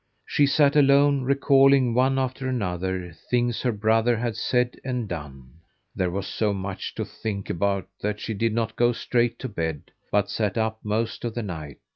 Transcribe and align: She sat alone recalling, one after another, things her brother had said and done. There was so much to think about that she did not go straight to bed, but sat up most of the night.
She 0.25 0.47
sat 0.47 0.75
alone 0.75 1.25
recalling, 1.25 1.93
one 1.93 2.17
after 2.17 2.47
another, 2.47 3.11
things 3.29 3.61
her 3.61 3.71
brother 3.71 4.17
had 4.17 4.35
said 4.35 4.79
and 4.83 5.07
done. 5.07 5.59
There 5.95 6.09
was 6.09 6.25
so 6.25 6.55
much 6.55 6.95
to 6.95 7.05
think 7.05 7.51
about 7.51 7.87
that 8.01 8.19
she 8.19 8.33
did 8.33 8.55
not 8.55 8.75
go 8.75 8.93
straight 8.93 9.37
to 9.37 9.47
bed, 9.47 9.91
but 10.11 10.27
sat 10.27 10.57
up 10.57 10.79
most 10.83 11.23
of 11.23 11.35
the 11.35 11.43
night. 11.43 11.77